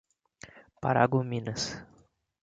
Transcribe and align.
Paragominas 0.81 1.61